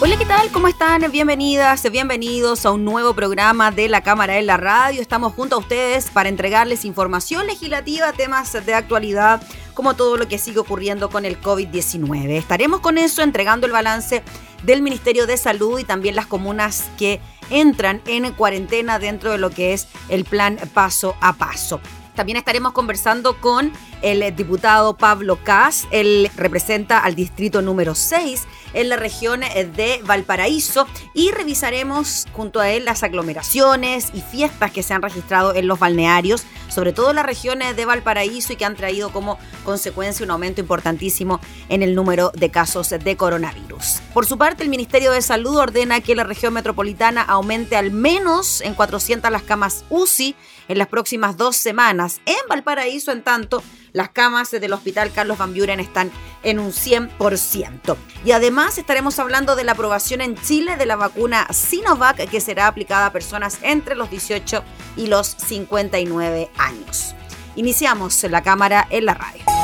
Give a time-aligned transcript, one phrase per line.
[0.00, 0.48] Hola, ¿qué tal?
[0.52, 1.10] ¿Cómo están?
[1.10, 5.02] Bienvenidas, bienvenidos a un nuevo programa de la Cámara en la Radio.
[5.02, 9.42] Estamos junto a ustedes para entregarles información legislativa, temas de actualidad,
[9.74, 12.30] como todo lo que sigue ocurriendo con el COVID-19.
[12.30, 14.22] Estaremos con eso entregando el balance
[14.62, 19.50] del Ministerio de Salud y también las comunas que entran en cuarentena dentro de lo
[19.50, 21.80] que es el plan paso a paso.
[22.18, 23.72] También estaremos conversando con
[24.02, 25.86] el diputado Pablo Cas.
[25.92, 28.44] Él representa al distrito número 6
[28.74, 34.82] en la región de Valparaíso y revisaremos junto a él las aglomeraciones y fiestas que
[34.82, 38.64] se han registrado en los balnearios, sobre todo en las regiones de Valparaíso y que
[38.64, 44.00] han traído como consecuencia un aumento importantísimo en el número de casos de coronavirus.
[44.12, 48.60] Por su parte, el Ministerio de Salud ordena que la región metropolitana aumente al menos
[48.60, 50.34] en 400 las camas UCI
[50.68, 52.20] en las próximas dos semanas.
[52.26, 56.10] En Valparaíso, en tanto, las camas del Hospital Carlos Van Buren están
[56.42, 57.96] en un 100%.
[58.24, 62.66] Y además estaremos hablando de la aprobación en Chile de la vacuna Sinovac que será
[62.66, 64.62] aplicada a personas entre los 18
[64.96, 67.14] y los 59 años.
[67.56, 69.57] Iniciamos la cámara en la radio.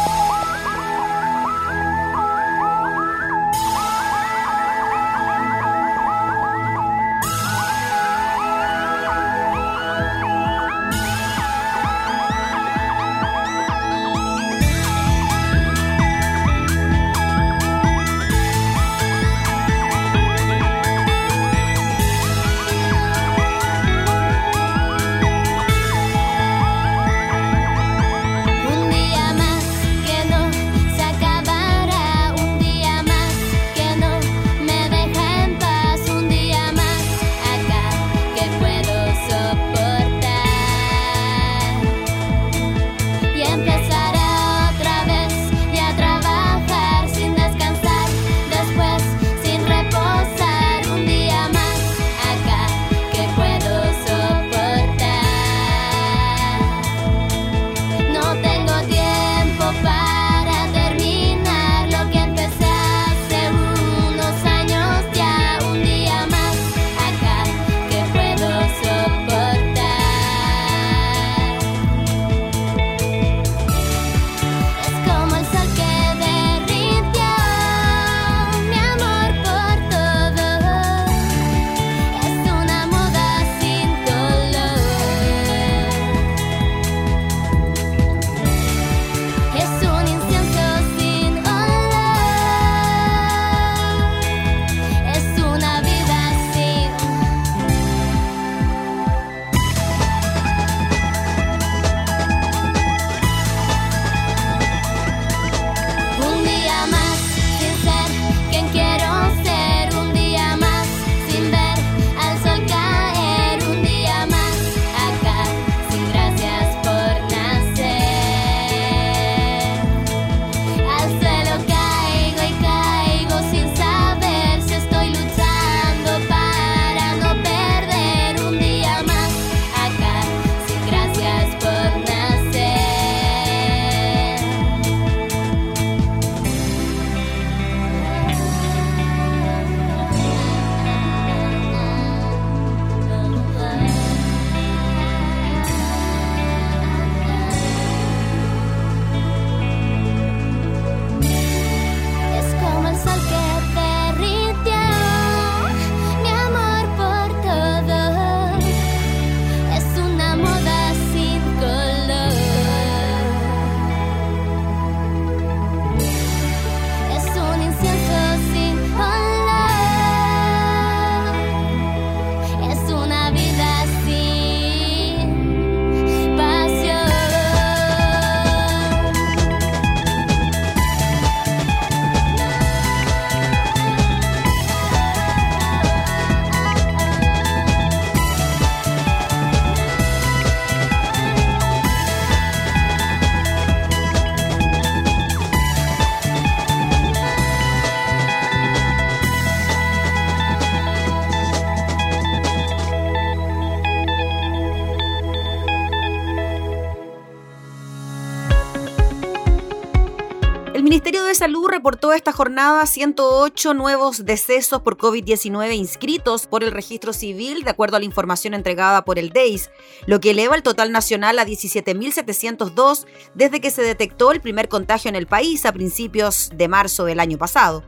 [211.85, 217.99] Reportó esta jornada 108 nuevos decesos por COVID-19 inscritos por el registro civil, de acuerdo
[217.99, 219.71] a la información entregada por el DEIS,
[220.07, 223.05] lo que eleva el total nacional a 17.702
[223.35, 227.21] desde que se detectó el primer contagio en el país a principios de marzo del
[227.21, 227.85] año pasado.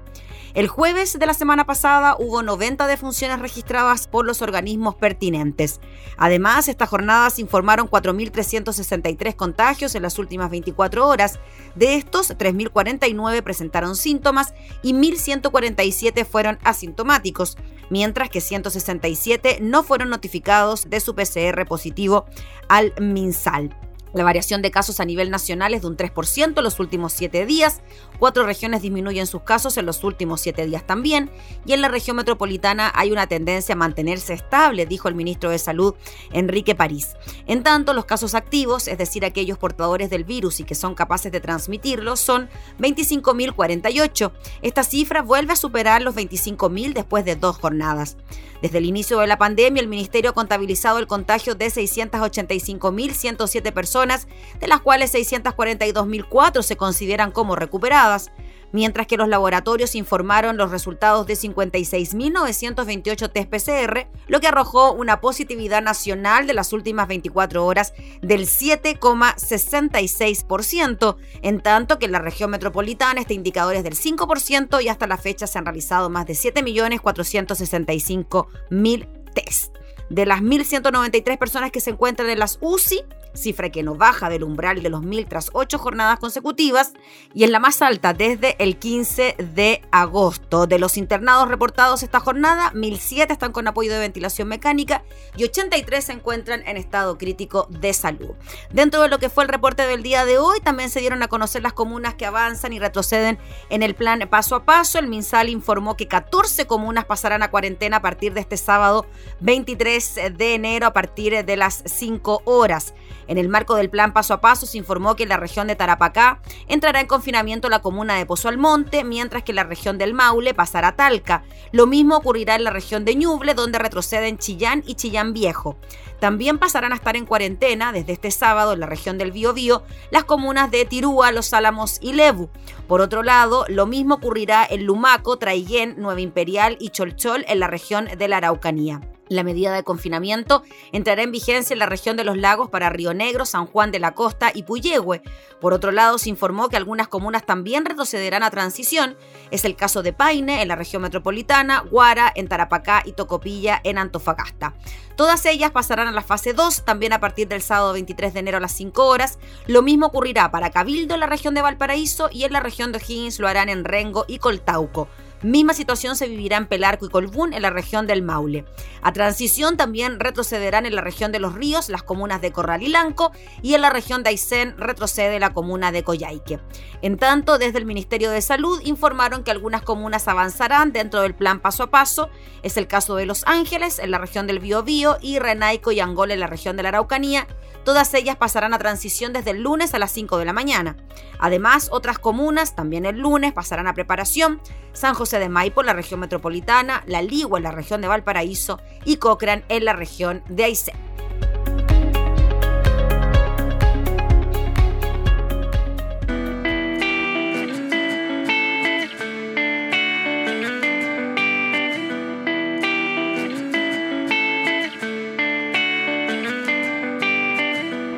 [0.57, 5.83] El jueves de la semana pasada hubo 90 defunciones registradas por los organismos pertinentes.
[6.17, 11.41] Además, esta jornada se informaron 4.363 contagios en las últimas 24 horas.
[11.75, 17.59] De estos, 3.049 presentaron síntomas y 1.147 fueron asintomáticos,
[17.91, 22.25] mientras que 167 no fueron notificados de su PCR positivo
[22.71, 23.77] al MinSal.
[24.17, 27.45] La variación de casos a nivel nacional es de un 3% en los últimos 7
[27.45, 27.83] días.
[28.19, 31.31] Cuatro regiones disminuyen sus casos en los últimos 7 días también.
[31.67, 35.59] Y en la región metropolitana hay una tendencia a mantenerse estable, dijo el ministro de
[35.59, 35.97] Salud,
[36.33, 37.15] Enrique París.
[37.47, 41.31] En tanto, los casos activos, es decir, aquellos portadores del virus y que son capaces
[41.31, 42.49] de transmitirlo, son
[42.79, 44.33] 25.048.
[44.63, 48.17] Esta cifra vuelve a superar los 25.000 después de dos jornadas.
[48.63, 54.06] Desde el inicio de la pandemia, el ministerio ha contabilizado el contagio de 685.107 personas,
[54.09, 58.31] de las cuales 642.004 se consideran como recuperadas
[58.73, 65.23] mientras que los laboratorios informaron los resultados de 56.928 test PCR, lo que arrojó una
[65.23, 72.51] positividad nacional de las últimas 24 horas del 7,66%, en tanto que en la región
[72.51, 76.35] metropolitana este indicador es del 5% y hasta la fecha se han realizado más de
[76.35, 79.77] 7.465.000 test.
[80.09, 83.05] De las 1.193 personas que se encuentran en las UCI,
[83.37, 86.93] cifra que no baja del umbral de los 1.000 tras ocho jornadas consecutivas
[87.35, 90.67] y es la más alta desde el 15 de agosto.
[90.67, 95.05] De los internados reportados esta jornada, 1.007 están con apoyo de ventilación mecánica
[95.37, 98.35] y 83 se encuentran en estado crítico de salud.
[98.73, 101.29] Dentro de lo que fue el reporte del día de hoy, también se dieron a
[101.29, 103.39] conocer las comunas que avanzan y retroceden
[103.71, 104.99] en el plan paso a paso.
[104.99, 109.07] El MinSal informó que 14 comunas pasarán a cuarentena a partir de este sábado
[109.41, 112.95] 23 de enero a partir de las 5 horas.
[113.29, 115.75] En el marco del plan paso a paso se informó que en la región de
[115.75, 120.15] Tarapacá entrará en confinamiento la comuna de Pozo Almonte, mientras que en la región del
[120.15, 121.43] Maule pasará a Talca.
[121.73, 125.77] Lo mismo ocurrirá en la región de Ñuble, donde retroceden Chillán y Chillán Viejo.
[126.21, 130.25] También pasarán a estar en cuarentena desde este sábado en la región del Biobío las
[130.25, 132.49] comunas de Tirúa, Los Álamos y Lebu.
[132.87, 137.67] Por otro lado, lo mismo ocurrirá en Lumaco, Traiguén, Nueva Imperial y Cholchol en la
[137.67, 139.01] región de la Araucanía.
[139.29, 140.63] La medida de confinamiento
[140.93, 143.99] entrará en vigencia en la región de los lagos para Río Negro, San Juan de
[143.99, 145.23] la Costa y Puyehue.
[145.61, 149.17] Por otro lado, se informó que algunas comunas también retrocederán a transición.
[149.51, 153.99] Es el caso de Paine, en la región metropolitana, Guara, en Tarapacá y Tocopilla, en
[153.99, 154.75] Antofagasta.
[155.17, 158.59] Todas ellas pasarán a la fase 2 también a partir del sábado 23 de enero
[158.59, 159.39] a las 5 horas.
[159.67, 162.99] Lo mismo ocurrirá para Cabildo en la región de Valparaíso y en la región de
[162.99, 165.09] O'Higgins lo harán en Rengo y Coltauco.
[165.43, 168.65] Misma situación se vivirá en Pelarco y Colbún, en la región del Maule.
[169.03, 172.89] A transición también retrocederán en la región de Los Ríos las comunas de Corral y
[172.89, 176.59] Lanco y en la región de Aysén retrocede la comuna de Coyhaique.
[177.03, 181.61] En tanto, desde el Ministerio de Salud informaron que algunas comunas avanzarán dentro del plan
[181.61, 182.31] paso a paso.
[182.63, 186.33] Es el caso de Los Ángeles, en la región del Biobío, y Renaico y Angola,
[186.33, 187.47] en la región de la Araucanía.
[187.85, 190.97] Todas ellas pasarán a transición desde el lunes a las 5 de la mañana.
[191.39, 194.61] Además, otras comunas, también el lunes, pasarán a preparación.
[194.93, 198.81] San José de Maipo, en la región metropolitana, La Ligua, en la región de Valparaíso,
[199.05, 200.95] y Cochrane, en la región de Aysén.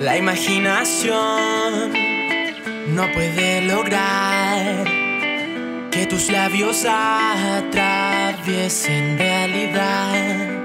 [0.01, 1.93] La imaginación
[2.95, 4.98] no puede lograr
[5.99, 7.99] que tus labios atraviesen
[9.19, 10.63] realidad.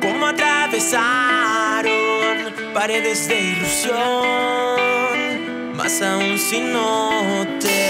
[0.00, 1.92] Como atravesaron
[2.74, 3.94] paredes de ilusión,
[5.76, 7.85] más aún si no te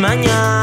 [0.00, 0.59] mañanas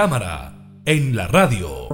[0.00, 0.52] cámara
[0.84, 1.88] en la radio.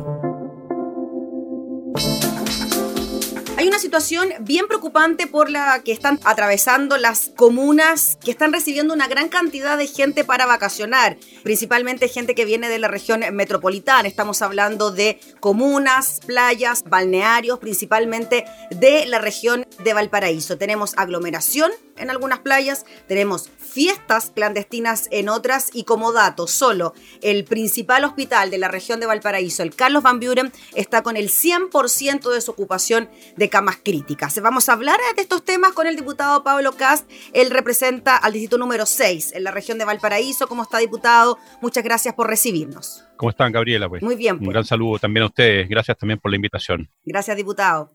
[3.56, 8.92] Hay una situación bien preocupante por la que están atravesando las comunas que están recibiendo
[8.92, 14.06] una gran cantidad de gente para vacacionar, principalmente gente que viene de la región metropolitana.
[14.06, 20.58] Estamos hablando de comunas, playas, balnearios, principalmente de la región de Valparaíso.
[20.58, 27.44] Tenemos aglomeración en algunas playas, tenemos fiestas clandestinas en otras y como dato, solo el
[27.44, 32.32] principal hospital de la región de Valparaíso, el Carlos Van Buren, está con el 100%
[32.32, 34.40] de su ocupación de camas críticas.
[34.40, 37.10] Vamos a hablar de estos temas con el diputado Pablo Cast.
[37.32, 40.46] Él representa al distrito número 6 en la región de Valparaíso.
[40.46, 41.38] ¿Cómo está, diputado?
[41.60, 43.04] Muchas gracias por recibirnos.
[43.16, 43.88] ¿Cómo están, Gabriela?
[43.88, 44.02] Pues?
[44.02, 44.34] Muy bien.
[44.34, 44.50] Un pues.
[44.50, 45.68] gran saludo también a ustedes.
[45.68, 46.88] Gracias también por la invitación.
[47.04, 47.92] Gracias, diputado.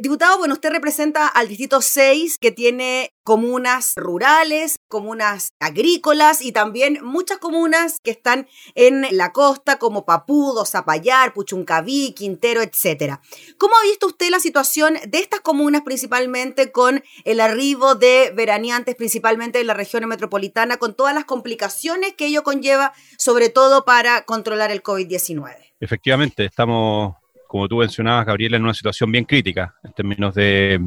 [0.00, 7.00] Diputado, bueno, usted representa al distrito 6 que tiene comunas rurales, comunas agrícolas y también
[7.02, 13.18] muchas comunas que están en la costa como Papudo, Zapallar, Puchuncaví, Quintero, etc.
[13.58, 18.96] ¿Cómo ha visto usted la situación de estas comunas principalmente con el arribo de veraneantes
[18.96, 24.24] principalmente en la región metropolitana con todas las complicaciones que ello conlleva, sobre todo para
[24.24, 25.56] controlar el COVID-19?
[25.78, 27.16] Efectivamente, estamos,
[27.50, 30.80] como tú mencionabas, Gabriela, en una situación bien crítica en términos de,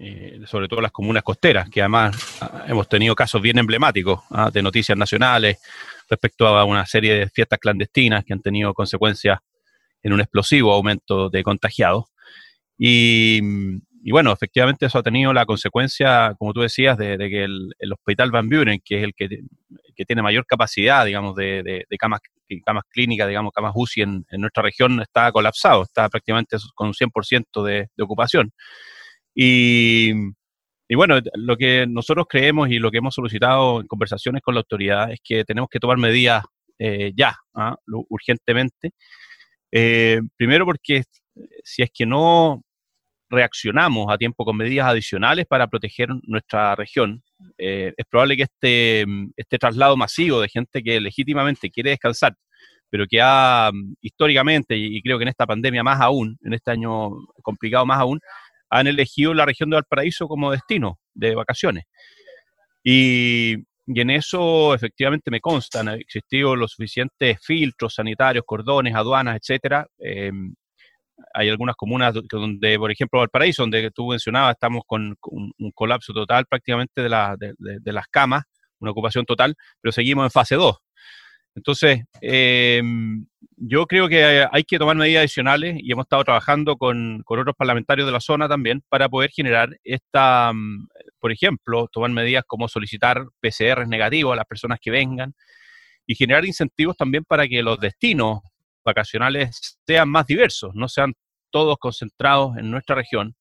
[0.00, 4.50] eh, sobre todo las comunas costeras, que además ah, hemos tenido casos bien emblemáticos ah,
[4.52, 5.58] de noticias nacionales
[6.10, 9.38] respecto a una serie de fiestas clandestinas que han tenido consecuencias
[10.02, 12.06] en un explosivo aumento de contagiados.
[12.76, 13.40] Y,
[14.10, 18.32] bueno, efectivamente eso ha tenido la consecuencia, como tú decías, de, de que el, Hospital
[18.32, 19.28] Van Buren, que es el que,
[19.94, 22.22] que tiene mayor capacidad, digamos, de, de camas,
[22.60, 26.94] camas clínicas, digamos, camas UCI en, en, nuestra región, está colapsado, está prácticamente con un
[26.94, 28.52] 100% de, de ocupación.
[29.34, 30.12] Y,
[30.88, 34.60] y bueno, lo que nosotros creemos y lo que hemos solicitado en conversaciones con la
[34.60, 36.44] autoridad es que tenemos que tomar medidas
[36.78, 37.76] eh, ya, ¿ah?
[38.08, 38.92] urgentemente.
[39.70, 41.04] Eh, primero porque
[41.64, 42.62] si es que no
[43.32, 47.22] reaccionamos a tiempo con medidas adicionales para proteger nuestra región,
[47.58, 49.04] eh, es probable que este,
[49.36, 52.36] este traslado masivo de gente que legítimamente quiere descansar,
[52.90, 53.70] pero que ha
[54.00, 57.10] históricamente, y creo que en esta pandemia más aún, en este año
[57.42, 58.20] complicado más aún,
[58.70, 61.84] han elegido la región de Valparaíso como destino de vacaciones.
[62.84, 63.54] Y,
[63.86, 69.86] en eso efectivamente me consta, han existido los suficientes filtros sanitarios, cordones, aduanas, etcétera.
[69.98, 70.30] Eh,
[71.34, 76.46] hay algunas comunas donde, por ejemplo, Valparaíso, donde tú mencionabas, estamos con, un colapso total
[76.46, 78.44] prácticamente de, de, las camas,
[78.80, 80.76] una ocupación total, pero seguimos en fase 2.
[81.54, 82.82] Entonces, eh,
[83.56, 87.54] yo creo que hay que tomar medidas adicionales y hemos estado trabajando con, con, otros
[87.56, 90.52] parlamentarios de la zona también para poder generar esta,
[91.20, 95.34] por ejemplo, tomar medidas como solicitar PCRs negativos a las personas que vengan,
[96.06, 98.40] y generar incentivos también para que los destinos
[98.84, 101.14] vacacionales sean más diversos, no sean
[101.50, 103.34] todos concentrados en nuestra región.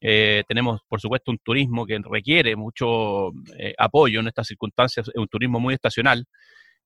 [0.00, 5.14] Eh, tenemos, por supuesto, un turismo que requiere mucho eh, apoyo en estas circunstancias, es
[5.14, 6.26] un turismo muy estacional,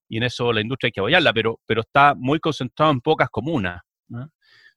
[0.09, 3.29] y en eso la industria hay que apoyarla, pero, pero está muy concentrado en pocas
[3.29, 3.81] comunas,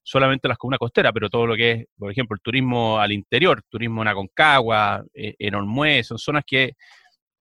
[0.03, 3.61] solamente las comunas costeras, pero todo lo que es, por ejemplo, el turismo al interior,
[3.69, 6.73] turismo en Aconcagua, eh, en Olmué, son zonas que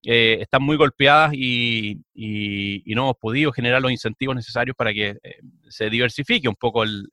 [0.02, 2.00] eh, están muy golpeadas y,
[2.86, 7.08] no hemos podido generar los incentivos necesarios para que eh, se diversifique un poco el,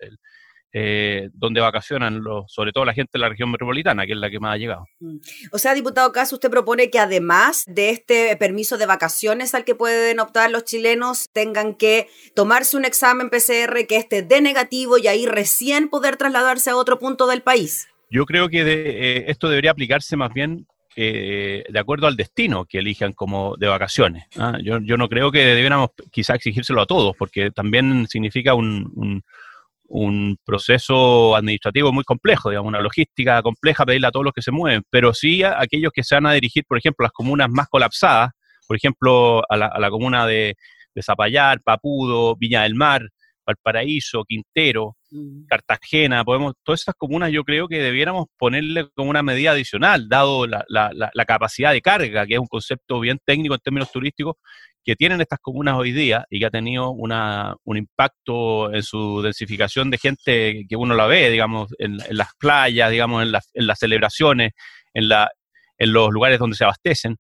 [0.73, 4.29] eh, donde vacacionan, los, sobre todo la gente de la región metropolitana, que es la
[4.29, 4.85] que más ha llegado.
[4.99, 5.17] Mm.
[5.51, 9.75] O sea, diputado Caso, usted propone que además de este permiso de vacaciones al que
[9.75, 15.07] pueden optar los chilenos, tengan que tomarse un examen PCR que esté de negativo y
[15.07, 17.87] ahí recién poder trasladarse a otro punto del país.
[18.09, 20.65] Yo creo que esto debería aplicarse más bien
[20.99, 24.25] eh, de acuerdo al destino que elijan como de vacaciones.
[24.35, 24.57] ¿ah?
[24.63, 29.21] Yo, no creo que debiéramos quizá exigírselo a todos, porque también significa un,
[29.89, 34.51] un, proceso administrativo muy complejo, digamos, una logística compleja pedirle a todos los que se
[34.51, 37.47] mueven, pero sí a aquellos que se van a dirigir, por ejemplo, a las comunas
[37.51, 38.31] más colapsadas,
[38.65, 40.55] por ejemplo, a la, a la comuna de,
[40.95, 43.07] de Zapallar, Papudo, Viña del Mar,
[43.47, 45.45] Valparaíso, Quintero, mm.
[45.47, 50.45] Cartagena, podemos, todas esas comunas yo creo que debiéramos ponerle como una medida adicional, dado
[50.45, 50.65] la,
[51.25, 54.35] capacidad de carga, que es un concepto bien técnico en términos turísticos,
[54.83, 59.21] que tienen estas comunas hoy día y que ha tenido una, un impacto en su
[59.21, 63.79] densificación de gente que uno la ve, digamos, en, las playas, digamos, en, en las
[63.79, 64.51] celebraciones,
[64.93, 65.31] en, la,
[65.77, 67.17] en los lugares donde se abastecen.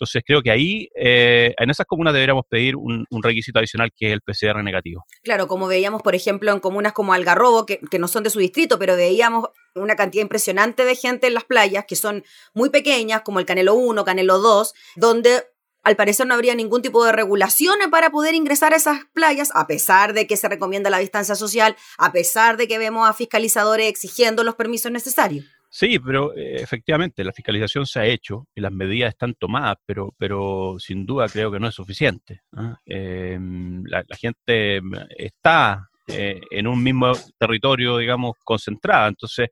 [0.00, 4.12] Entonces creo que ahí, eh, en esas comunas deberíamos pedir un, requisito adicional que es
[4.14, 5.04] el PCR negativo.
[5.22, 8.78] Claro, como veíamos, por ejemplo, en comunas como Algarrobo, que, no son de su distrito,
[8.78, 13.40] pero veíamos una cantidad impresionante de gente en las playas, que son muy pequeñas, como
[13.40, 15.44] el Canelo 1, Canelo 2, donde
[15.82, 19.66] al parecer no habría ningún tipo de regulación para poder ingresar a esas playas, a
[19.66, 23.86] pesar de que se recomienda la distancia social, a pesar de que vemos a fiscalizadores
[23.86, 25.44] exigiendo los permisos necesarios.
[25.72, 30.12] Sí, pero eh, efectivamente la fiscalización se ha hecho y las medidas están tomadas, pero,
[30.18, 32.40] pero sin duda creo que no es suficiente.
[32.56, 32.76] ¿ah?
[32.84, 34.80] Em, la, gente
[35.16, 39.50] está eh, en un mismo territorio, digamos, concentrada, entonces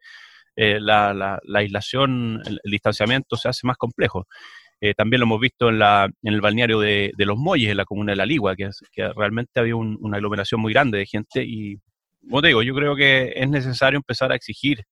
[0.57, 4.26] eh, la, la, aislación, el, distanciamiento se hace más complejo.
[4.96, 8.12] también lo hemos visto en, la, en el balneario de, Los Molles, en la comuna
[8.12, 11.76] de La Ligua, que, que realmente había una aglomeración muy grande de gente y,
[12.28, 14.85] como te digo, yo creo que es necesario empezar a exigir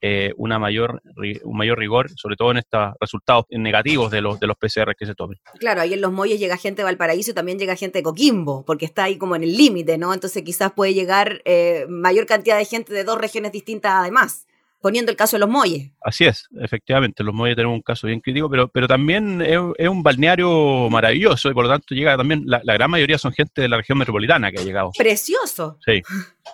[0.00, 1.02] eh, una mayor,
[1.42, 5.06] un mayor rigor, sobre todo en estos resultados negativos de los, de los PCR que
[5.06, 5.38] se tomen.
[5.58, 8.64] Claro, ahí en los molles llega gente de Valparaíso y también llega gente de Coquimbo,
[8.64, 10.14] porque está ahí como en el límite, ¿no?
[10.14, 14.46] Entonces quizás puede llegar eh, mayor cantidad de gente de dos regiones distintas además
[14.80, 15.90] poniendo el caso de los Molles.
[16.00, 20.02] Así es, efectivamente, los Molles tenemos un caso bien crítico, pero, pero también es, un
[20.02, 23.68] balneario maravilloso y por lo tanto llega también, la, la, gran mayoría son gente de
[23.68, 24.90] la región metropolitana que ha llegado.
[24.96, 25.78] Precioso.
[25.84, 26.00] Sí,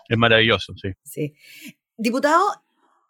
[0.09, 0.91] es maravilloso, sí.
[1.03, 1.35] Sí.
[1.97, 2.64] Diputado,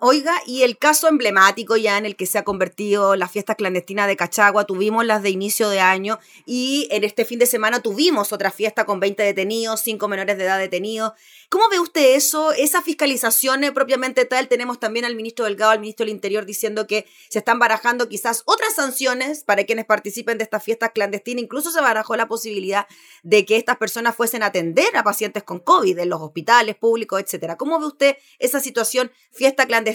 [0.07, 4.07] Oiga, y el caso emblemático ya en el que se ha convertido la fiesta clandestina
[4.07, 8.31] de Cachagua, tuvimos las de inicio de año y en este fin de semana tuvimos
[8.31, 11.15] otra fiesta con 20 detenidos, 5 menores de edad detenidos.
[11.49, 12.53] ¿Cómo ve usted eso?
[12.53, 17.07] Esa fiscalización propiamente tal, tenemos también al ministro Delgado, al ministro del Interior, diciendo que
[17.31, 21.45] se están barajando quizás otras sanciones para quienes participen de estas fiestas clandestinas.
[21.45, 22.87] Incluso se barajó la posibilidad
[23.23, 27.23] de que estas personas fuesen a atender a pacientes con COVID en los hospitales públicos,
[27.23, 27.57] etcétera.
[27.57, 29.94] ¿Cómo ve usted esa situación, fiesta clandestina,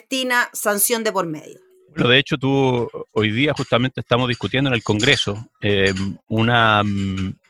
[0.54, 1.60] sanción de por medio?
[1.90, 5.94] Bueno, de hecho, tú hoy día justamente estamos discutiendo en el Congreso eh,
[6.28, 6.84] una,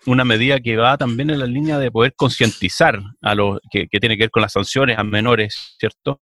[0.06, 4.16] una, medida que va también en la línea de poder concientizar a los que, tiene
[4.16, 6.22] que ver con las sanciones a menores, ¿cierto?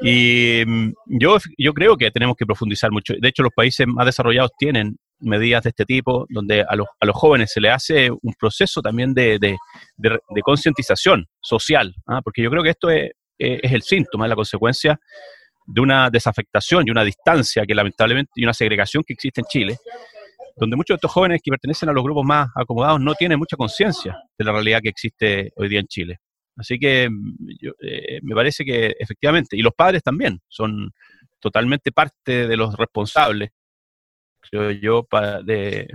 [0.00, 3.14] Y mm, yo, yo creo que tenemos que profundizar mucho.
[3.20, 7.06] De hecho, los países más desarrollados tienen medidas de este tipo, donde a los, a
[7.06, 9.56] los jóvenes se les hace un proceso también de, de,
[9.96, 12.20] de, concientización social, ¿ah?
[12.22, 15.00] porque yo creo que esto es, es el síntoma, es la consecuencia
[15.66, 19.76] de una desafectación y una distancia que lamentablemente y una segregación que existe en Chile,
[20.56, 23.56] donde muchos de estos jóvenes que pertenecen a los grupos más acomodados no tienen mucha
[23.56, 26.20] conciencia de la realidad que existe hoy día en Chile.
[26.56, 27.36] Así que mm,
[27.80, 30.92] eh, me parece que efectivamente, y los padres también, son
[31.40, 33.50] totalmente parte de los responsables,
[34.40, 35.06] creo yo,
[35.44, 35.88] de,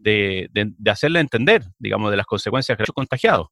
[0.00, 3.48] de, hacerle entender, digamos, de las consecuencias que han contagiados.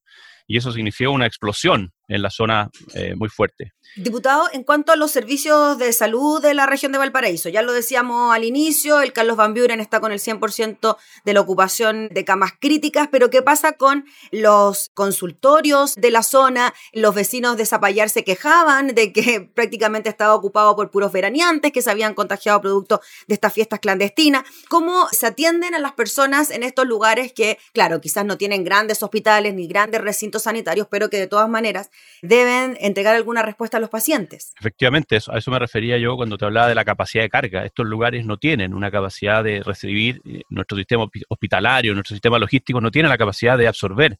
[0.46, 3.72] y eso significó una explosión en la zona eh, muy fuerte.
[3.96, 7.72] Diputado, en cuanto a los servicios de salud de la región de Valparaíso, ya lo
[7.72, 12.24] decíamos al inicio, el Carlos Van Buren está con el 100% de la ocupación de
[12.24, 16.74] camas críticas, pero ¿qué pasa con los consultorios de la zona?
[16.92, 21.82] Los vecinos de Zapallar se quejaban de que prácticamente estaba ocupado por puros veraneantes que
[21.82, 24.44] se habían contagiado producto de estas fiestas clandestinas.
[24.68, 29.02] ¿Cómo se atienden a las personas en estos lugares que, claro, quizás no tienen grandes
[29.02, 31.90] hospitales ni grandes recintos sanitarios, pero que de todas maneras
[32.22, 34.52] deben entregar alguna respuesta a los pacientes.
[34.58, 37.64] Efectivamente, a eso me refería yo cuando te hablaba de la capacidad de carga.
[37.64, 42.80] Estos lugares no tienen una capacidad de recibir, eh, nuestro sistema hospitalario, nuestro sistema logístico
[42.80, 44.18] no tiene la capacidad de absorber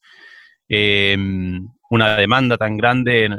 [0.69, 3.31] em, una demanda tan grande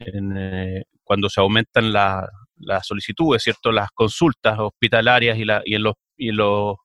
[0.00, 3.70] eh, cuando se aumentan las solicitudes, ¿cierto?
[3.70, 5.42] Las consultas hospitalarias y,
[5.74, 6.76] en los, y los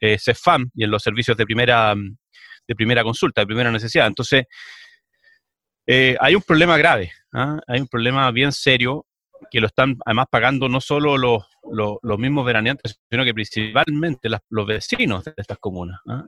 [0.00, 1.94] eh, CEFAM y en los servicios de primera,
[2.66, 4.06] de primera consulta, de primera necesidad.
[4.06, 4.44] Entonces,
[5.94, 7.60] eh, hay un problema grave, ¿ah?
[7.66, 9.04] hay un problema bien serio
[9.50, 14.66] que lo están además pagando no solo los, los, mismos veraneantes, sino que principalmente los
[14.66, 16.00] vecinos de estas comunas.
[16.08, 16.24] ¿ah?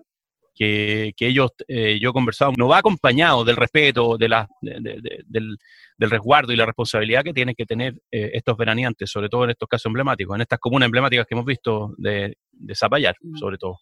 [0.55, 5.57] Que, que, ellos, eh, yo he conversado, no va acompañado del respeto, de la, del,
[5.97, 9.51] del, resguardo y la responsabilidad que tienen que tener eh, estos veraneantes, sobre todo en
[9.51, 13.37] estos casos emblemáticos, en estas comunas emblemáticas que hemos visto de, de Zapallar, mm.
[13.39, 13.79] sobre todo.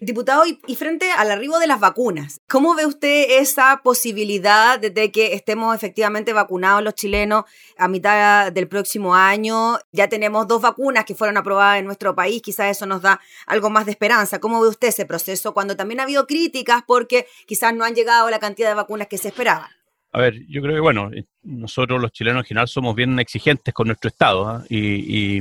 [0.00, 5.34] Diputado, y, frente al arribo de las vacunas, ¿cómo ve usted esa posibilidad de, que
[5.34, 7.44] estemos efectivamente vacunados los chilenos
[7.78, 9.78] a mitad del próximo año?
[9.92, 13.70] Ya tenemos dos vacunas que fueron aprobadas en nuestro país, quizás eso nos da algo
[13.70, 14.38] más de esperanza.
[14.38, 18.28] ¿Cómo ve usted ese proceso cuando también ha habido críticas porque quizás no han llegado
[18.28, 19.70] la cantidad de vacunas que se esperaban?
[20.12, 23.72] A ver, yo creo que, bueno, eh, nosotros los chilenos en general somos bien exigentes
[23.72, 24.64] con nuestro Estado ¿ah?
[24.68, 25.40] y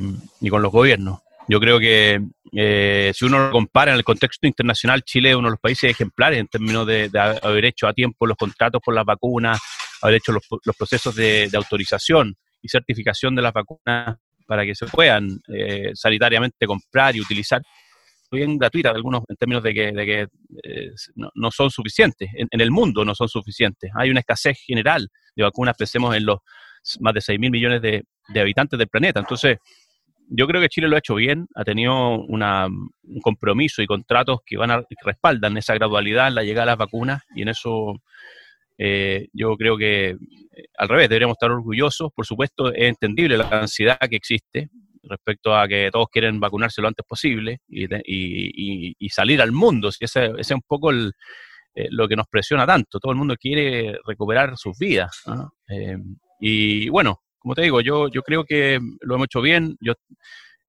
[0.50, 1.20] con los gobiernos.
[1.50, 5.48] Yo creo que eh, si uno lo compara en el contexto internacional, Chile es uno
[5.48, 7.10] de los países ejemplares en términos de,
[7.42, 9.60] haber hecho a tiempo los contratos por las vacunas,
[10.04, 10.44] haber hecho los,
[10.78, 17.16] procesos de, autorización y certificación de las vacunas para que se puedan eh, sanitariamente comprar
[17.16, 17.64] y utilizar
[18.32, 20.28] bien gratuitas, algunos en términos de que,
[20.64, 23.90] eh, no, son suficientes, en, en, el mundo no son suficientes.
[23.96, 26.38] Hay una escasez general de vacunas, pensemos en los
[27.00, 29.20] más de 6 mil millones de, de habitantes del planeta.
[29.20, 29.58] Entonces,
[30.30, 34.58] yo creo que Chile lo ha hecho bien, ha tenido un compromiso y contratos que
[34.58, 37.96] van a respaldan esa gradualidad en la llegada de las vacunas y en eso
[38.78, 40.18] eh, yo creo que eh,
[40.78, 42.12] al revés, deberíamos estar orgullosos.
[42.16, 44.70] Por supuesto, es entendible la ansiedad que existe
[45.04, 49.90] respecto a que todos quieren vacunarse lo antes posible y, salir al mundo.
[50.00, 51.12] ese, es un poco eh,
[51.90, 53.00] lo que nos presiona tanto.
[53.00, 55.24] Todo el mundo quiere recuperar sus vidas.
[56.40, 59.76] y bueno, como te digo, yo, yo creo que lo hemos hecho bien.
[59.80, 59.94] Yo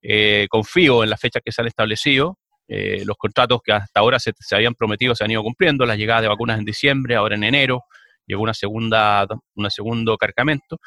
[0.03, 2.39] eh, confío en las fechas que se han establecido.
[2.69, 5.85] Eh, los contratos que hasta ahora se, habían prometido se han ido cumpliendo.
[5.85, 7.83] La llegada de vacunas en diciembre, ahora en enero,
[8.27, 10.79] llegó una segunda, un segundo cargamento.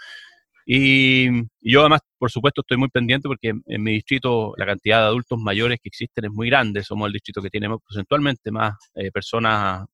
[0.65, 1.28] Y,
[1.60, 5.38] yo además, por supuesto, estoy muy pendiente porque en, mi distrito la cantidad de adultos
[5.38, 6.84] mayores que existen es muy grande.
[6.84, 9.86] Somos el distrito que tiene porcentualmente más eh, personas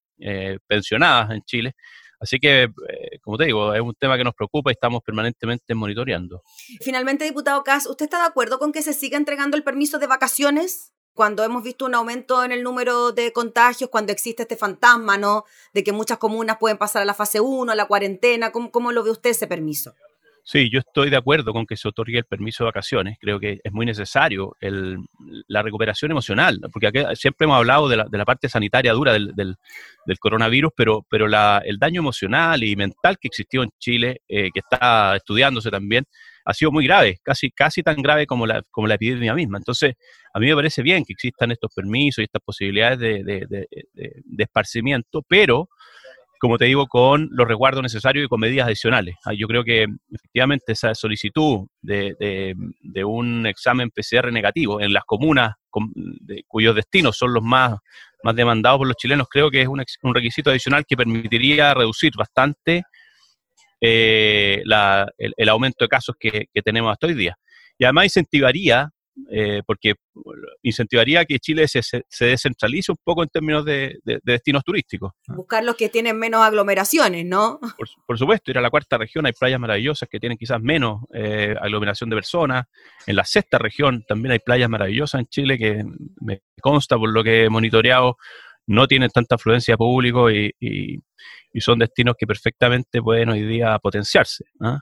[0.68, 1.74] pensionadas en Chile.
[2.20, 5.74] Así que, eh, como te digo, es un tema que nos preocupa y estamos permanentemente
[5.74, 6.44] monitoreando.
[6.82, 10.08] Finalmente, diputado Cas, ¿usted está de acuerdo con que se siga entregando el permiso de
[10.08, 10.94] vacaciones?
[11.14, 15.44] Cuando hemos visto un aumento en el número de contagios, cuando existe este fantasma, ¿no?
[15.74, 18.92] De que muchas comunas pueden pasar a la fase 1, a la cuarentena, ¿cómo, cómo
[18.92, 19.96] lo ve usted ese permiso?
[20.44, 23.18] Sí, yo estoy de acuerdo con que se otorgue el permiso de vacaciones.
[23.20, 24.98] Creo que es muy necesario el,
[25.48, 29.14] la recuperación emocional, porque aquí siempre hemos hablado de la, de la parte sanitaria dura
[29.14, 29.58] del, del,
[30.20, 34.60] coronavirus, pero, pero la, el daño emocional y mental que existió en Chile, eh, que
[34.60, 36.06] está estudiándose también,
[36.46, 39.60] ha sido muy grave, casi, casi tan grave como la, como la epidemia misma.
[39.60, 39.94] Entonces,
[40.34, 44.44] a mí me parece bien que existan estos permisos y estas posibilidades de, de, de
[44.44, 45.70] esparcimiento, pero
[46.40, 49.16] como te digo, con los resguardos necesarios y con medidas adicionales.
[49.26, 52.56] Ah, yo creo que efectivamente esa solicitud de,
[53.06, 55.56] un examen PCR negativo en las comunas
[56.48, 57.76] cuyos destinos son los más,
[58.24, 62.84] más demandados por los chilenos, creo que es un, requisito adicional que permitiría reducir bastante
[63.82, 64.64] eh,
[65.18, 67.36] el, aumento de casos que, que tenemos hasta hoy día.
[67.78, 68.90] Y además incentivaría
[69.30, 69.96] eh, porque
[70.62, 75.12] incentivaría que Chile se, se, descentralice un poco en términos de, destinos turísticos.
[75.28, 77.60] Buscar los que tienen menos aglomeraciones, ¿no?
[78.08, 81.56] Por, supuesto, ir a la cuarta región hay playas maravillosas que tienen quizás menos eh,
[81.60, 82.66] aglomeración de personas.
[83.06, 85.84] En la sexta región también hay playas maravillosas en Chile que
[86.22, 88.18] me consta por lo que he monitoreado
[88.70, 90.54] no tienen tanta afluencia de público y,
[91.60, 94.46] son destinos que perfectamente pueden hoy día potenciarse.
[94.62, 94.80] ¿ah?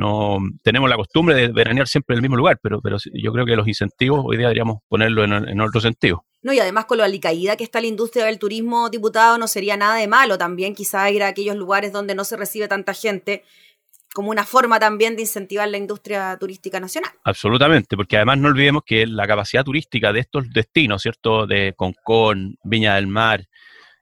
[0.00, 3.44] No tenemos la costumbre de veranear siempre en el mismo lugar, pero, pero yo creo
[3.44, 6.24] que los incentivos hoy día deberíamos ponerlo en, otro sentido.
[6.42, 9.76] No, y además con lo alicaída que está la industria del turismo, diputado, no sería
[9.76, 13.44] nada de malo también quizá ir a aquellos lugares donde no se recibe tanta gente
[14.12, 17.12] como una forma también de incentivar la industria turística nacional.
[17.22, 21.46] Absolutamente, porque además no olvidemos que la capacidad turística de estos destinos, ¿cierto?
[21.46, 23.46] De Concón, Viña del Mar,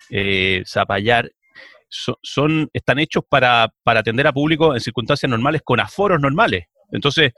[0.09, 1.31] eh, Zapallar,
[1.89, 6.67] son, están hechos para, atender a público en circunstancias normales con aforos normales.
[6.93, 7.33] Entonces,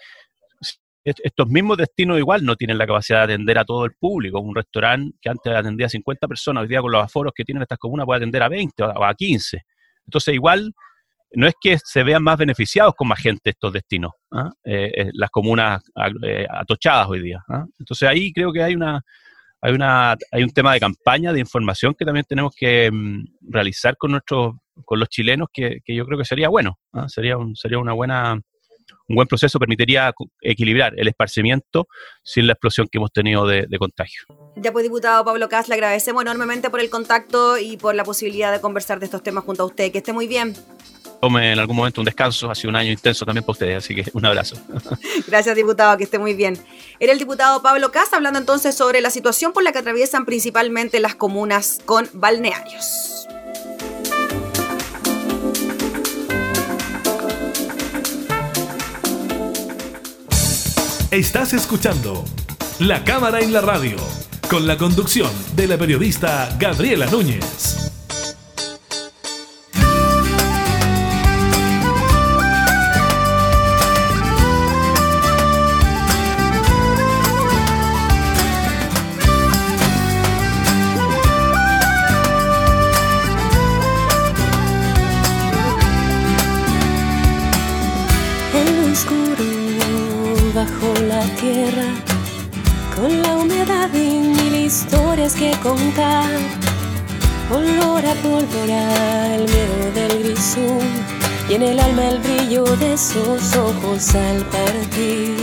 [1.02, 4.38] estos mismos destinos igual no tienen la capacidad de atender a todo el público.
[4.40, 7.62] Un restaurante que antes atendía a 50 personas, hoy día con los aforos que tienen
[7.62, 9.62] estas comunas puede atender a 20 o a 15.
[10.06, 10.72] Entonces, igual
[11.32, 14.50] no es que se vean más beneficiados con más gente estos destinos, ¿ah?
[14.64, 15.82] eh, eh, las comunas
[16.22, 17.42] eh, atochadas hoy día.
[17.48, 17.64] ¿ah?
[17.78, 19.00] Entonces ahí creo que hay una,
[19.60, 23.96] hay una, hay un tema de campaña, de información que también tenemos que mm, realizar
[23.96, 27.08] con nuestros, con los chilenos, que, yo creo que sería bueno, ¿ah?
[27.08, 28.34] sería un, sería una buena,
[29.08, 31.88] un buen proceso, permitiría equilibrar el esparcimiento
[32.22, 34.22] sin la explosión que hemos tenido de, de contagio.
[34.56, 38.52] Ya pues, diputado Pablo Cas, le agradecemos enormemente por el contacto y por la posibilidad
[38.52, 39.92] de conversar de estos temas junto a usted.
[39.92, 40.54] Que esté muy bien
[41.20, 42.50] tome en algún momento un descanso.
[42.50, 44.56] Ha sido un año intenso también para ustedes, así que un abrazo.
[45.26, 46.58] Gracias, diputado, que esté muy bien.
[46.98, 50.98] Era el diputado Pablo Casa hablando entonces sobre la situación por la que atraviesan principalmente
[51.00, 53.26] las comunas con balnearios.
[61.10, 62.24] Estás escuchando
[62.78, 63.96] La Cámara en la Radio,
[64.48, 67.79] con la conducción de la periodista Gabriela Núñez.
[95.40, 96.28] Que contar.
[97.50, 100.80] Olor a pólvora, el miedo del grisú
[101.48, 105.36] y en el alma el brillo de sus ojos al partir.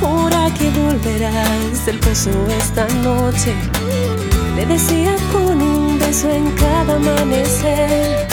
[0.00, 3.54] Jura que volverás del pozo esta noche.
[4.56, 8.28] Le decía con un beso en cada amanecer.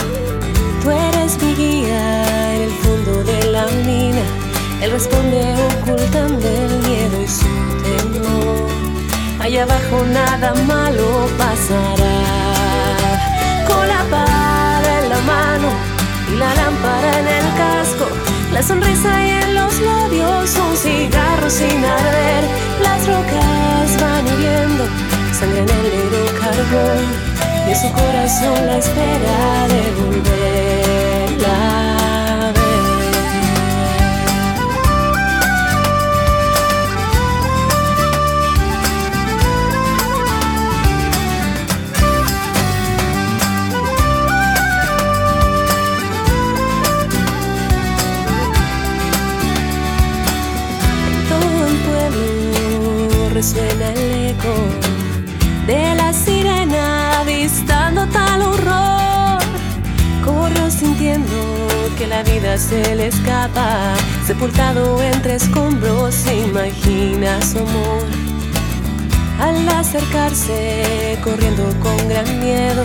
[0.82, 4.43] Tú eres mi guía en el fondo de la mina.
[4.84, 5.42] Él responde
[5.80, 7.48] ocultando el miedo y su
[7.84, 8.68] temor
[9.40, 12.16] allá abajo nada malo pasará.
[13.66, 15.70] Con la pala en la mano
[16.32, 18.08] y la lámpara en el casco,
[18.52, 22.44] la sonrisa y en los labios, un cigarro sin arder,
[22.82, 24.84] las rocas van hirviendo,
[25.38, 27.06] sangre en el negro carbón,
[27.68, 30.83] y en su corazón la espera de volverla.
[64.34, 68.04] Sepultado entre escombros, imagina su amor.
[69.40, 72.84] Al acercarse, corriendo con gran miedo,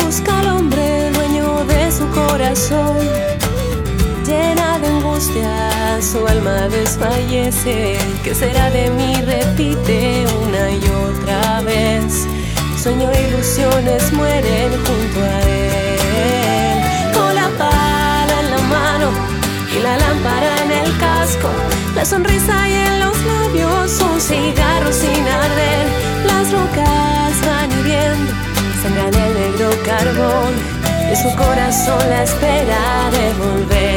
[0.00, 2.96] busca al hombre dueño de su corazón
[4.24, 7.98] llena de angustia, su alma desfallece.
[8.22, 9.12] ¿Qué será de mí?
[9.22, 12.26] Repite una y otra vez.
[12.80, 15.55] Sueño e ilusiones mueren junto a él.
[19.76, 21.50] Y la lámpara en el casco.
[21.94, 25.86] La sonrisa y en los labios, un cigarro sin arder.
[26.26, 28.32] Las rocas van hirviendo,
[28.82, 30.52] sangran el negro carbón
[31.10, 33.95] en su corazón la espera de volverla.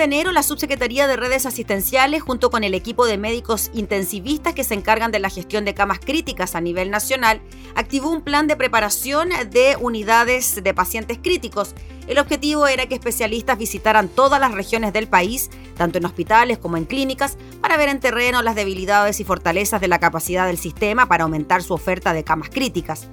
[0.00, 4.64] De enero, la Subsecretaría de Redes Asistenciales, junto con el equipo de médicos intensivistas que
[4.64, 7.42] se encargan de la gestión de camas críticas a nivel nacional,
[7.74, 11.74] activó un plan de preparación de unidades de pacientes críticos.
[12.08, 16.78] El objetivo era que especialistas visitaran todas las regiones del país, tanto en hospitales como
[16.78, 21.08] en clínicas, para ver en terreno las debilidades y fortalezas de la capacidad del sistema
[21.08, 23.10] para aumentar su oferta de camas críticas.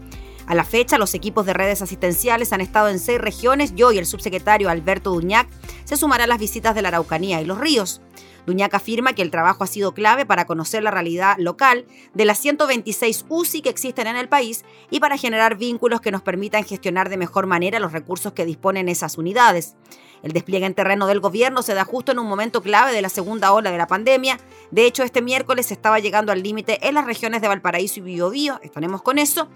[0.47, 3.97] A la fecha, los equipos de redes asistenciales han estado en seis regiones y hoy
[3.97, 5.49] el subsecretario Alberto Duñac
[5.83, 8.01] se sumará a las visitas de la Araucanía y los ríos.
[8.45, 12.37] Duñac afirma que el trabajo ha sido clave para conocer la realidad local de las
[12.37, 17.09] 126 UCI que existen en el país y para generar vínculos que nos permitan gestionar
[17.09, 19.75] de mejor manera los recursos que disponen esas unidades.
[20.23, 23.09] El despliegue en terreno del gobierno se da justo en un momento clave de la
[23.09, 24.39] segunda ola de la pandemia.
[24.71, 28.03] De hecho, este miércoles se estaba llegando al límite en las regiones de Valparaíso y
[28.03, 28.59] Biobío.
[28.63, 29.47] Estaremos con eso.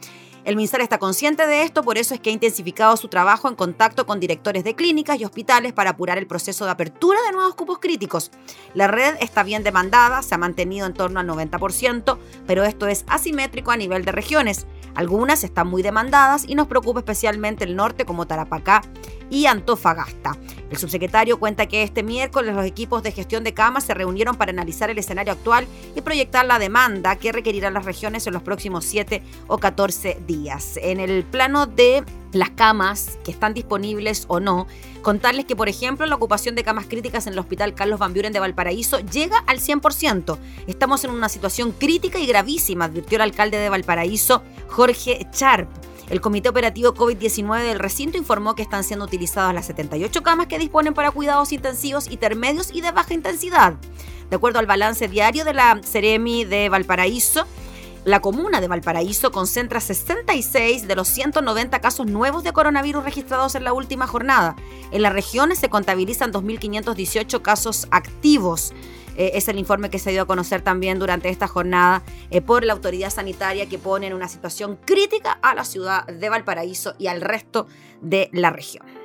[0.43, 3.56] El MinSal está consciente de esto, por eso es que ha intensificado su trabajo en
[3.56, 7.54] contacto con directores de clínicas y hospitales para apurar el proceso de apertura de nuevos
[7.54, 8.32] cupos críticos.
[8.74, 13.06] La red está bien demandada, se ha mantenido en torno al 90%, pero esto es
[13.08, 14.65] asimétrico a nivel de regiones.
[14.96, 18.82] Algunas están muy demandadas y nos preocupa especialmente el norte como Tarapacá
[19.30, 20.38] y Antofagasta.
[20.70, 24.52] El subsecretario cuenta que este miércoles los equipos de gestión de camas se reunieron para
[24.52, 28.86] analizar el escenario actual y proyectar la demanda que requerirán las regiones en los próximos
[28.86, 30.78] 7 o 14 días.
[30.82, 34.67] En el plano de las camas que están disponibles o no,
[35.02, 38.34] contarles que, por ejemplo, la ocupación de camas críticas en el Hospital Carlos Van Buren
[38.34, 40.38] de Valparaíso llega al 100%.
[40.67, 45.70] Estamos en una situación crítica y gravísima, advirtió el alcalde de Valparaíso, Jorge Charp.
[46.10, 50.60] El Comité Operativo COVID-19 del recinto informó que están siendo utilizadas las 78 camas que
[50.60, 53.76] disponen para cuidados intensivos, intermedios y de baja intensidad.
[54.30, 57.46] De acuerdo al balance diario de la Ceremi de Valparaíso,
[58.04, 63.64] la comuna de Valparaíso concentra 66 de los 190 casos nuevos de coronavirus registrados en
[63.64, 64.56] la última jornada.
[64.92, 68.74] En la región se contabilizan 2.518 casos activos.
[69.18, 72.64] Eh, es el informe que se dio a conocer también durante esta jornada eh, por
[72.64, 77.08] la autoridad sanitaria que pone en una situación crítica a la ciudad de Valparaíso y
[77.08, 77.68] al resto
[78.02, 79.01] de la región.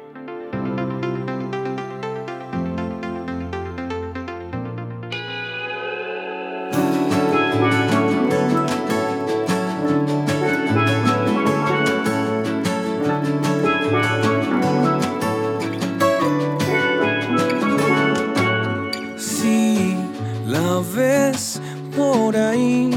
[20.46, 21.60] La ves
[21.96, 22.90] por ahí,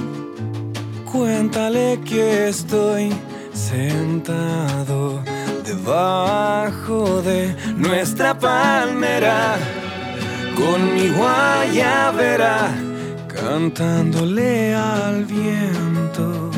[1.12, 3.12] cuéntale que estoy
[3.53, 5.23] sentado
[5.65, 9.57] debajo de nuestra palmera.
[10.55, 12.69] Con mi guayabera
[13.27, 16.51] cantándole al viento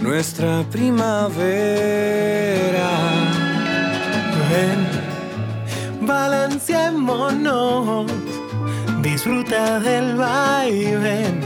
[0.00, 1.30] nuestra primavera.
[4.50, 4.86] Ven,
[6.06, 8.10] balanceémonos,
[9.10, 11.40] disfruta del vaivén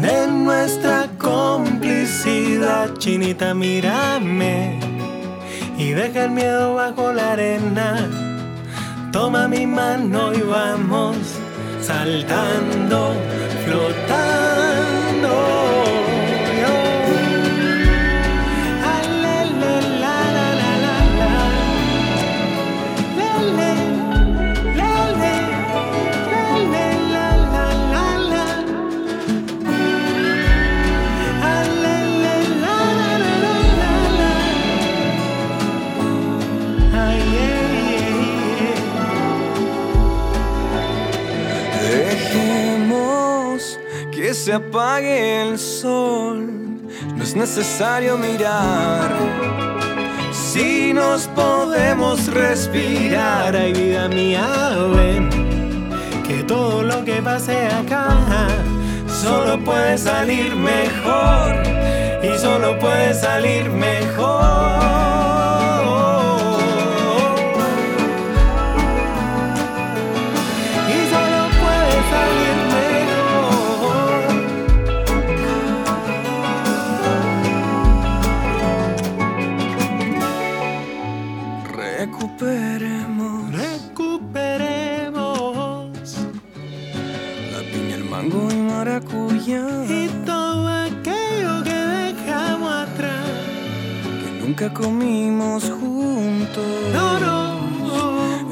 [0.00, 2.94] de nuestra complicidad.
[2.96, 4.80] Chinita, mírame
[5.76, 8.08] y deja el miedo bajo la arena.
[9.12, 11.16] Toma mi mano y vamos
[11.82, 13.12] saltando,
[13.64, 14.41] flotando.
[44.44, 46.82] Se apague el sol,
[47.14, 49.08] no es necesario mirar.
[50.32, 54.48] Si nos podemos respirar, Ay, vida mía,
[56.26, 58.16] que todo lo que pase acá
[59.06, 61.62] solo puede salir mejor
[62.24, 65.41] y solo puede salir mejor.
[94.62, 96.64] Nunca comimos juntos.
[96.92, 97.52] No, no.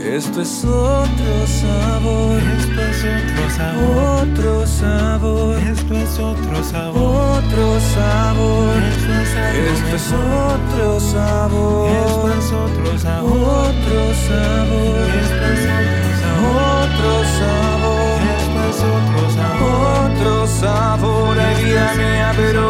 [0.01, 4.23] Esto es otro sabor, Esto es otro sabor.
[4.23, 7.43] otro sabor, Esto es otro sabor.
[7.45, 8.77] otro sabor.
[8.83, 13.31] Esto es Esto es otro Esto sabor, es otro sabor.
[13.31, 16.57] otro sabor, Esto es otro sabor.
[16.81, 20.11] otro sabor, Esto es otro sabor.
[20.11, 21.39] otro sabor.
[21.39, 22.63] Ay, vida mía, pero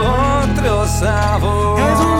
[0.42, 2.19] otro sabor.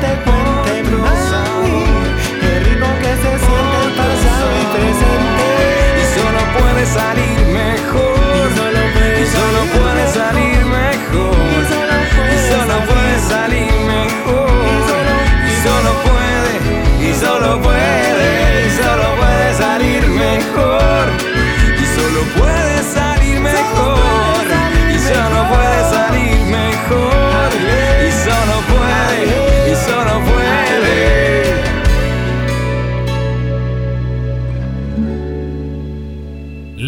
[0.00, 1.84] Te cuente, mami.
[2.40, 5.46] Qué rico que se siente el pasado y presente.
[6.00, 7.25] Y solo puede salir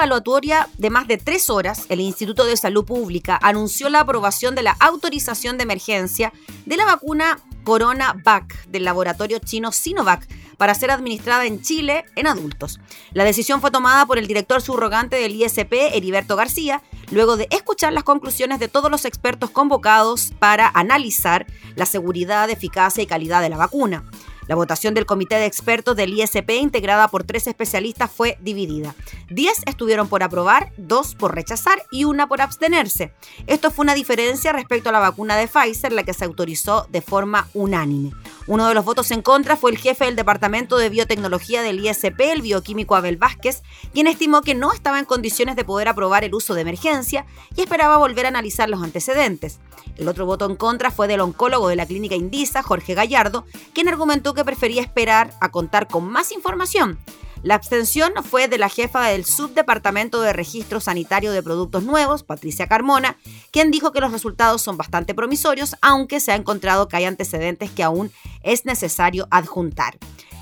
[0.00, 4.62] Evaluatoria de más de tres horas, el Instituto de Salud Pública anunció la aprobación de
[4.62, 6.32] la autorización de emergencia
[6.64, 10.26] de la vacuna CoronaVac del laboratorio chino Sinovac
[10.56, 12.80] para ser administrada en Chile en adultos.
[13.12, 17.92] La decisión fue tomada por el director subrogante del ISP, Heriberto García, luego de escuchar
[17.92, 21.46] las conclusiones de todos los expertos convocados para analizar
[21.76, 24.04] la seguridad, eficacia y calidad de la vacuna.
[24.50, 28.96] La votación del comité de expertos del ISP, integrada por tres especialistas, fue dividida.
[29.28, 33.12] Diez estuvieron por aprobar, dos por rechazar y una por abstenerse.
[33.46, 37.00] Esto fue una diferencia respecto a la vacuna de Pfizer, la que se autorizó de
[37.00, 38.10] forma unánime.
[38.48, 42.20] Uno de los votos en contra fue el jefe del Departamento de Biotecnología del ISP,
[42.20, 46.34] el bioquímico Abel Vázquez, quien estimó que no estaba en condiciones de poder aprobar el
[46.34, 47.24] uso de emergencia
[47.54, 49.60] y esperaba volver a analizar los antecedentes.
[49.96, 53.44] El otro voto en contra fue del oncólogo de la clínica Indisa, Jorge Gallardo,
[53.74, 56.98] quien argumentó que prefería esperar a contar con más información.
[57.42, 62.66] La abstención fue de la jefa del Subdepartamento de Registro Sanitario de Productos Nuevos, Patricia
[62.66, 63.16] Carmona,
[63.50, 67.70] quien dijo que los resultados son bastante promisorios, aunque se ha encontrado que hay antecedentes
[67.70, 68.12] que aún
[68.42, 69.96] es necesario adjuntar.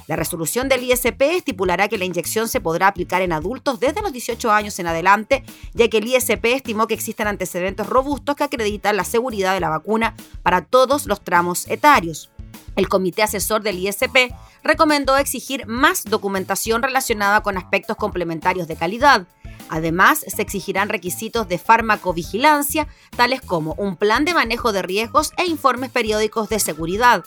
[0.08, 4.10] La resolución del ISP estipulará que la inyección se podrá aplicar en adultos desde los
[4.10, 5.44] 18 años en adelante,
[5.74, 9.68] ya que el ISP estimó que existen antecedentes robustos que acreditan la seguridad de la
[9.68, 12.30] vacuna para todos los tramos etarios.
[12.76, 14.32] El comité asesor del ISP
[14.62, 19.26] recomendó exigir más documentación relacionada con aspectos complementarios de calidad.
[19.68, 25.44] Además, se exigirán requisitos de farmacovigilancia, tales como un plan de manejo de riesgos e
[25.44, 27.24] informes periódicos de seguridad.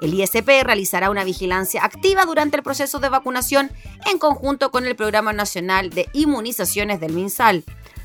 [0.00, 3.70] El ISP realizará una vigilancia activa durante el proceso de vacunación
[4.06, 7.64] en conjunto con el Programa Nacional de Inmunizaciones del MinSal.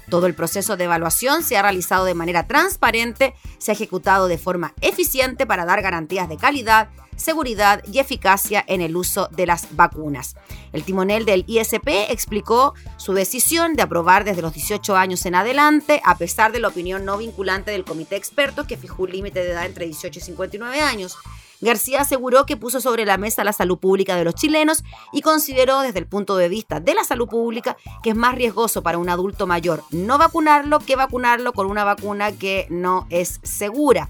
[0.09, 4.37] Todo el proceso de evaluación se ha realizado de manera transparente, se ha ejecutado de
[4.37, 9.75] forma eficiente para dar garantías de calidad, seguridad y eficacia en el uso de las
[9.75, 10.35] vacunas.
[10.71, 16.01] El timonel del ISP explicó su decisión de aprobar desde los 18 años en adelante,
[16.03, 19.43] a pesar de la opinión no vinculante del comité de expertos que fijó un límite
[19.43, 21.17] de edad entre 18 y 59 años.
[21.63, 25.81] García aseguró que puso sobre la mesa la salud pública de los chilenos y consideró
[25.81, 29.09] desde el punto de vista de la salud pública que es más riesgoso para un
[29.09, 34.09] adulto mayor no vacunarlo que vacunarlo con una vacuna que no es segura.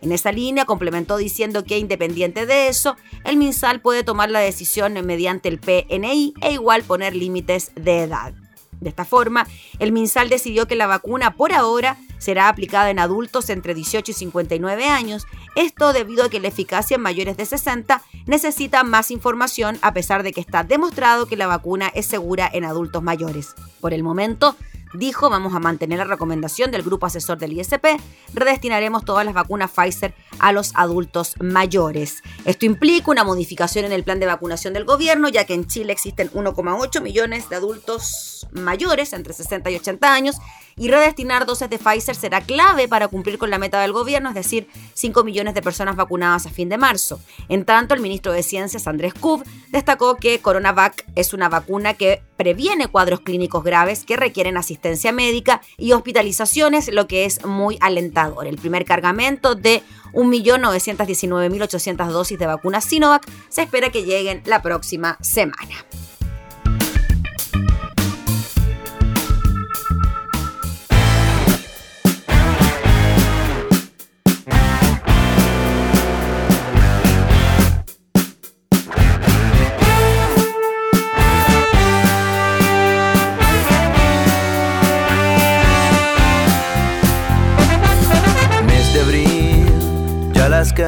[0.00, 4.92] En esa línea complementó diciendo que independiente de eso, el MinSal puede tomar la decisión
[5.06, 8.34] mediante el PNI e igual poner límites de edad.
[8.80, 9.46] De esta forma,
[9.78, 14.14] el MinSal decidió que la vacuna por ahora será aplicada en adultos entre 18 y
[14.14, 19.78] 59 años, esto debido a que la eficacia en mayores de 60 necesita más información
[19.82, 23.54] a pesar de que está demostrado que la vacuna es segura en adultos mayores.
[23.80, 24.56] Por el momento,
[24.94, 27.84] Dijo, vamos a mantener la recomendación del grupo asesor del ISP,
[28.32, 32.22] redestinaremos todas las vacunas Pfizer a los adultos mayores.
[32.44, 35.92] Esto implica una modificación en el plan de vacunación del gobierno, ya que en Chile
[35.92, 40.36] existen 1,8 millones de adultos mayores entre 60 y 80 años
[40.76, 44.34] y redestinar dosis de Pfizer será clave para cumplir con la meta del gobierno, es
[44.34, 47.20] decir, 5 millones de personas vacunadas a fin de marzo.
[47.48, 52.22] En tanto, el ministro de Ciencias, Andrés Kub, destacó que CoronaVac es una vacuna que
[52.36, 58.46] previene cuadros clínicos graves que requieren asistencia médica y hospitalizaciones, lo que es muy alentador.
[58.46, 65.18] El primer cargamento de 1.919.800 dosis de vacuna Sinovac se espera que lleguen la próxima
[65.20, 65.74] semana.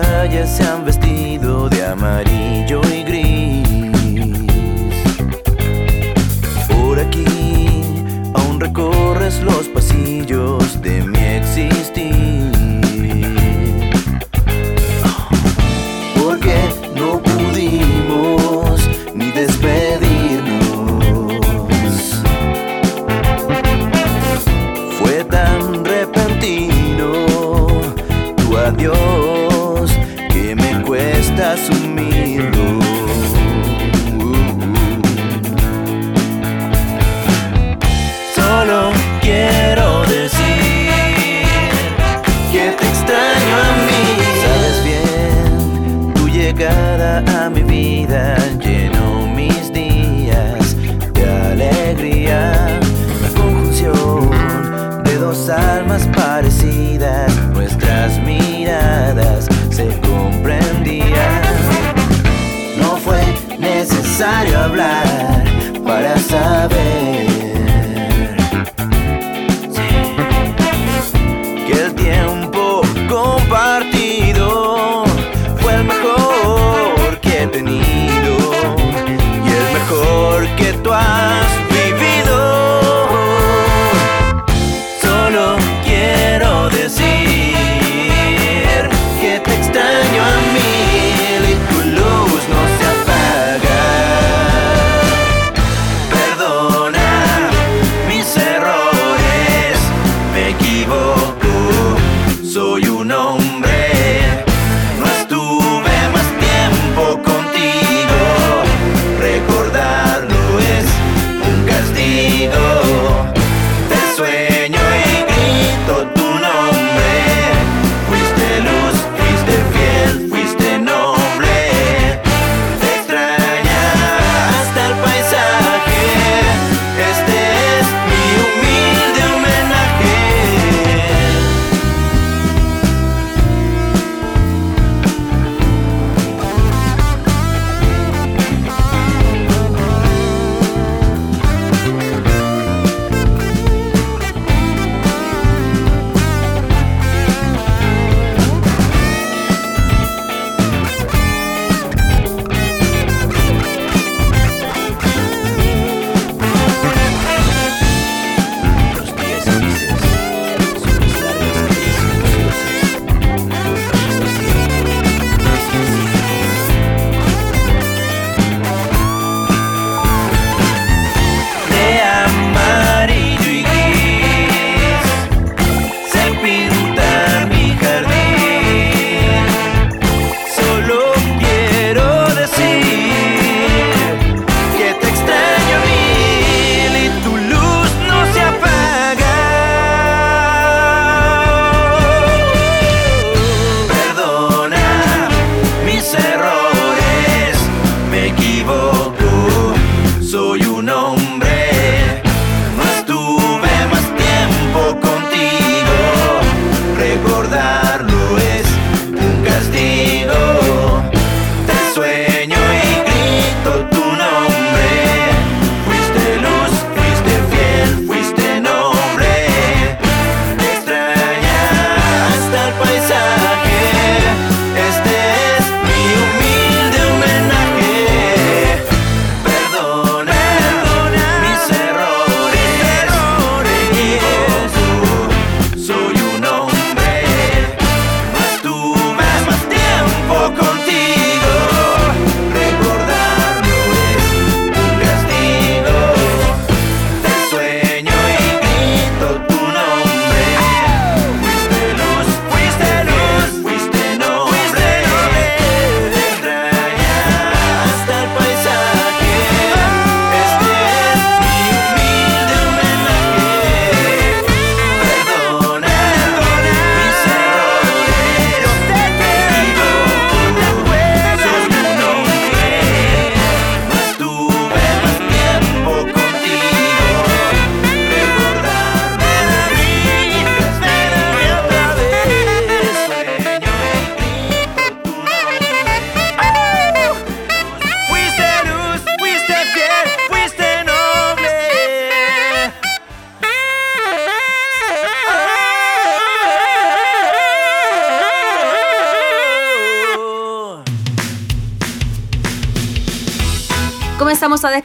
[0.00, 3.68] Calles se han vestido de amarillo y gris.
[6.68, 7.24] Por aquí
[8.34, 12.25] aún recorres los pasillos de mi existir.